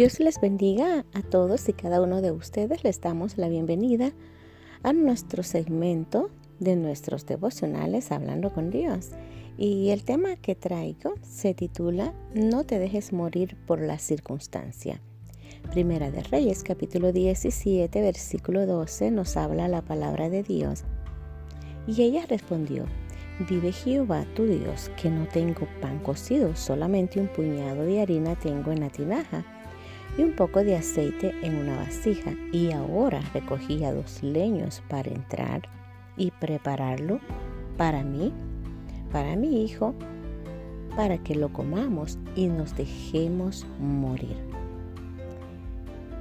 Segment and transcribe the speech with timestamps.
[0.00, 2.84] Dios les bendiga a todos y cada uno de ustedes.
[2.84, 4.12] Les damos la bienvenida
[4.82, 9.10] a nuestro segmento de nuestros devocionales Hablando con Dios.
[9.58, 15.02] Y el tema que traigo se titula No te dejes morir por la circunstancia.
[15.70, 20.84] Primera de Reyes capítulo 17 versículo 12 nos habla la palabra de Dios.
[21.86, 22.86] Y ella respondió,
[23.50, 28.72] Vive Jehová tu Dios, que no tengo pan cocido, solamente un puñado de harina tengo
[28.72, 29.44] en la tinaja
[30.20, 32.34] y un poco de aceite en una vasija.
[32.52, 35.62] Y ahora recogía dos leños para entrar
[36.18, 37.20] y prepararlo
[37.78, 38.30] para mí,
[39.10, 39.94] para mi hijo,
[40.94, 44.36] para que lo comamos y nos dejemos morir.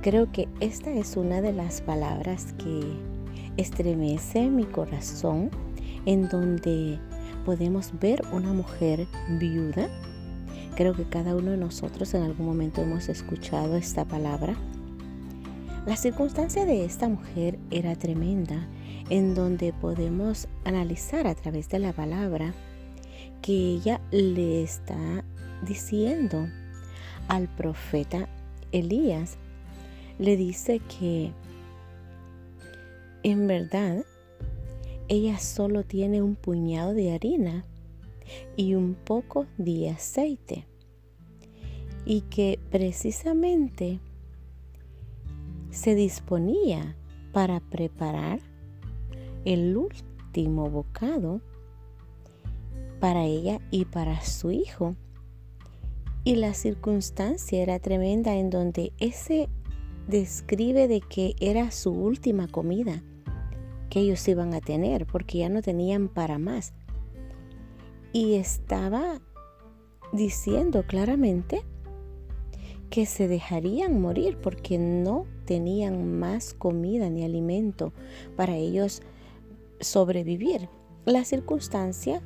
[0.01, 2.81] Creo que esta es una de las palabras que
[3.57, 5.49] estremece mi corazón
[6.05, 6.97] en donde
[7.45, 9.05] podemos ver una mujer
[9.39, 9.89] viuda.
[10.75, 14.55] Creo que cada uno de nosotros en algún momento hemos escuchado esta palabra.
[15.85, 18.67] La circunstancia de esta mujer era tremenda,
[19.09, 22.53] en donde podemos analizar a través de la palabra
[23.41, 25.23] que ella le está
[25.65, 26.47] diciendo
[27.27, 28.27] al profeta
[28.71, 29.37] Elías.
[30.19, 31.31] Le dice que
[33.23, 34.03] en verdad
[35.07, 37.65] ella solo tiene un puñado de harina
[38.55, 40.65] y un poco de aceite.
[42.05, 43.99] Y que precisamente
[45.71, 46.95] se disponía
[47.31, 48.39] para preparar
[49.45, 51.41] el último bocado
[52.99, 54.95] para ella y para su hijo.
[56.23, 59.47] Y la circunstancia era tremenda en donde ese
[60.07, 63.03] describe de que era su última comida
[63.89, 66.73] que ellos iban a tener porque ya no tenían para más.
[68.11, 69.21] Y estaba
[70.11, 71.63] diciendo claramente
[72.89, 77.93] que se dejarían morir porque no tenían más comida ni alimento
[78.35, 79.01] para ellos
[79.79, 80.69] sobrevivir.
[81.05, 82.21] La circunstancia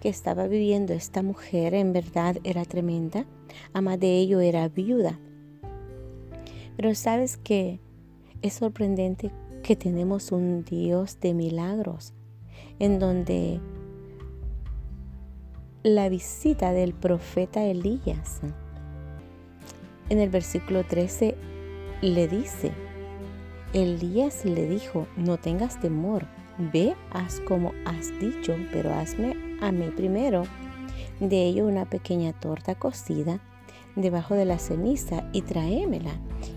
[0.00, 3.26] que estaba viviendo esta mujer en verdad era tremenda.
[3.72, 5.18] Además de ello era viuda.
[6.76, 7.80] Pero sabes que
[8.42, 9.32] es sorprendente
[9.62, 12.14] que tenemos un Dios de milagros,
[12.78, 13.60] en donde
[15.84, 18.40] la visita del profeta Elías,
[20.08, 21.36] en el versículo 13,
[22.02, 22.72] le dice,
[23.72, 26.26] Elías le dijo, no tengas temor,
[26.72, 30.44] ve, haz como has dicho, pero hazme a mí primero.
[31.20, 33.40] De ello una pequeña torta cocida
[33.94, 36.12] debajo de la ceniza y tráemela,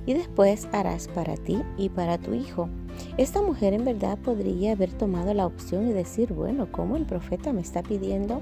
[0.05, 2.69] y después harás para ti y para tu hijo.
[3.17, 7.53] Esta mujer en verdad podría haber tomado la opción y decir, bueno, ¿cómo el profeta
[7.53, 8.41] me está pidiendo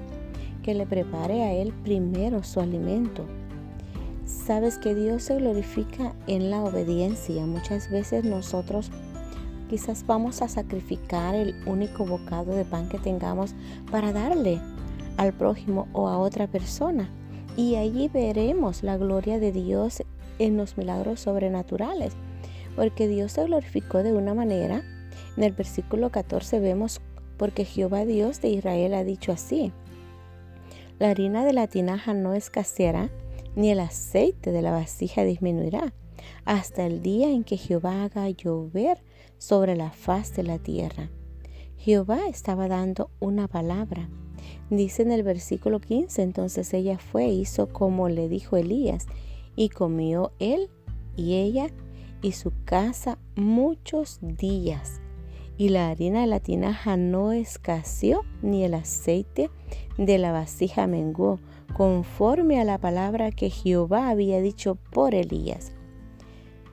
[0.62, 3.24] que le prepare a él primero su alimento?
[4.24, 7.44] Sabes que Dios se glorifica en la obediencia.
[7.46, 8.90] Muchas veces nosotros
[9.68, 13.54] quizás vamos a sacrificar el único bocado de pan que tengamos
[13.90, 14.60] para darle
[15.16, 17.10] al prójimo o a otra persona.
[17.56, 20.02] Y allí veremos la gloria de Dios
[20.38, 22.14] en los milagros sobrenaturales
[22.76, 24.82] porque Dios se glorificó de una manera.
[25.36, 27.00] En el versículo 14 vemos,
[27.36, 29.72] porque Jehová Dios de Israel ha dicho así,
[31.00, 33.10] la harina de la tinaja no escaseará,
[33.56, 35.94] ni el aceite de la vasija disminuirá,
[36.44, 39.02] hasta el día en que Jehová haga llover
[39.38, 41.10] sobre la faz de la tierra.
[41.78, 44.10] Jehová estaba dando una palabra.
[44.68, 49.06] Dice en el versículo 15, entonces ella fue e hizo como le dijo Elías,
[49.56, 50.68] y comió él
[51.16, 51.68] y ella
[52.20, 55.00] y su casa muchos días.
[55.60, 59.50] Y la harina de la tinaja no escaseó, ni el aceite
[59.98, 61.38] de la vasija menguó,
[61.76, 65.74] conforme a la palabra que Jehová había dicho por Elías.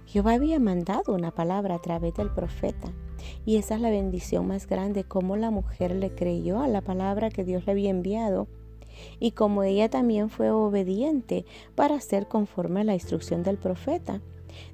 [0.06, 2.94] Jehová había mandado una palabra a través del profeta.
[3.46, 7.30] Y esa es la bendición más grande, como la mujer le creyó a la palabra
[7.30, 8.48] que Dios le había enviado
[9.20, 11.46] y como ella también fue obediente
[11.76, 14.22] para hacer conforme a la instrucción del profeta.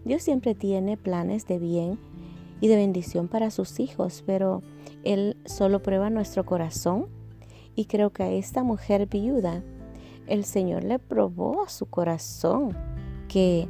[0.05, 1.97] Dios siempre tiene planes de bien
[2.63, 4.61] y de bendición para sus hijos, pero
[5.03, 7.07] Él solo prueba nuestro corazón.
[7.75, 9.61] Y creo que a esta mujer viuda,
[10.27, 12.73] el Señor le probó a su corazón
[13.27, 13.67] que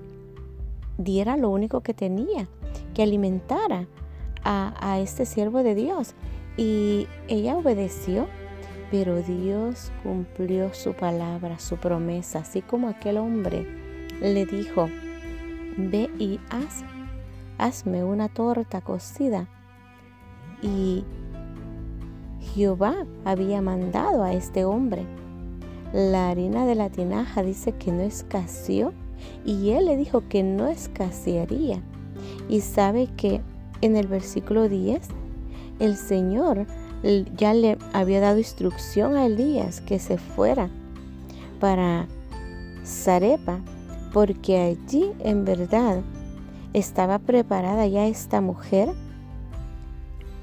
[0.99, 2.47] diera lo único que tenía,
[2.93, 3.87] que alimentara
[4.43, 6.13] a, a este siervo de Dios.
[6.55, 8.27] Y ella obedeció,
[8.91, 13.65] pero Dios cumplió su palabra, su promesa, así como aquel hombre
[14.21, 14.87] le dijo,
[15.77, 16.83] ve y haz,
[17.57, 19.47] hazme una torta cocida.
[20.61, 21.03] Y
[22.53, 25.05] Jehová había mandado a este hombre.
[25.93, 28.93] La harina de la tinaja dice que no escaseó
[29.45, 31.81] Y él le dijo que no escasearía.
[32.49, 33.41] Y sabe que
[33.81, 35.01] en el versículo 10,
[35.79, 36.65] el Señor
[37.35, 40.69] ya le había dado instrucción a Elías que se fuera
[41.59, 42.07] para
[42.85, 43.59] Zarepa,
[44.13, 46.01] porque allí en verdad
[46.73, 48.89] estaba preparada ya esta mujer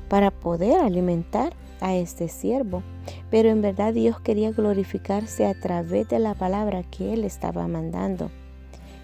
[0.09, 2.82] para poder alimentar a este siervo.
[3.31, 8.31] Pero en verdad Dios quería glorificarse a través de la palabra que Él estaba mandando.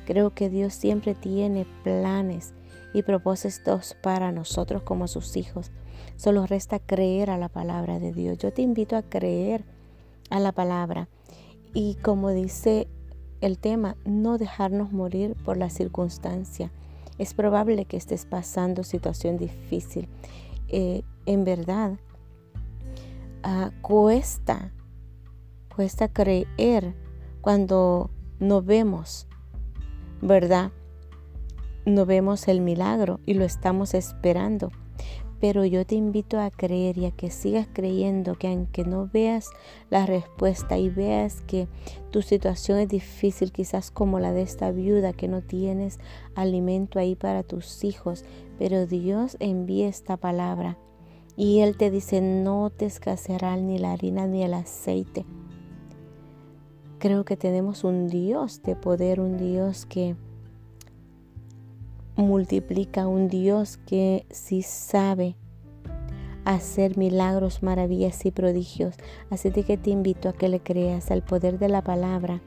[0.07, 2.55] Creo que Dios siempre tiene planes
[2.95, 5.73] y propósitos para nosotros como sus hijos.
[6.17, 8.39] Solo resta creer a la palabra de Dios.
[8.39, 9.65] Yo te invito a creer
[10.31, 11.09] a la palabra
[11.75, 12.89] y como dice
[13.41, 16.71] el tema, no dejarnos morir por la circunstancia.
[17.19, 20.09] Es probable que estés pasando situación difícil.
[20.69, 21.99] Eh, en verdad,
[23.43, 24.73] ah, cuesta,
[25.75, 26.95] cuesta creer
[27.41, 29.29] cuando no vemos,
[30.21, 30.73] ¿verdad?
[31.85, 34.71] No vemos el milagro y lo estamos esperando.
[35.41, 39.51] Pero yo te invito a creer y a que sigas creyendo que aunque no veas
[39.91, 41.69] la respuesta y veas que
[42.11, 45.99] tu situación es difícil, quizás como la de esta viuda que no tienes
[46.35, 48.25] alimento ahí para tus hijos,
[48.59, 50.79] pero Dios envía esta palabra
[51.37, 55.27] y Él te dice no te escaseará ni la harina ni el aceite.
[56.99, 60.17] Creo que tenemos un Dios de poder, un Dios que
[62.17, 65.37] multiplica un Dios que sí sabe
[66.45, 68.95] hacer milagros, maravillas y prodigios.
[69.31, 72.41] Así de que te invito a que le creas al poder de la palabra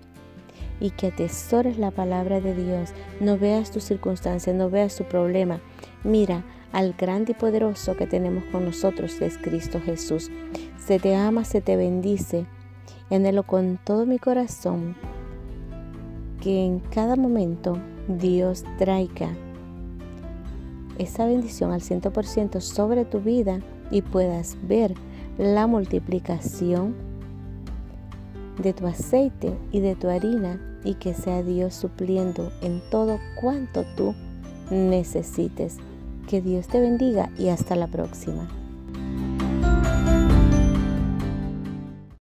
[0.80, 2.92] y que atesores la palabra de Dios.
[3.19, 5.62] No veas tu circunstancia, no veas tu problema.
[6.04, 10.31] Mira al grande y poderoso que tenemos con nosotros, que es Cristo Jesús.
[10.77, 12.45] Se te ama, se te bendice.
[13.12, 14.95] Anhelo con todo mi corazón
[16.42, 17.77] que en cada momento
[18.07, 19.36] Dios traiga
[21.00, 24.94] esa bendición al 100% sobre tu vida y puedas ver
[25.40, 26.94] la multiplicación
[28.62, 33.86] de tu aceite y de tu harina y que sea Dios supliendo en todo cuanto
[33.96, 34.13] tú
[34.69, 35.78] necesites.
[36.28, 38.48] Que Dios te bendiga y hasta la próxima.